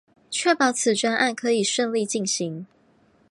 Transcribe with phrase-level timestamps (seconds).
[0.31, 2.65] 确保此专案可以顺利进行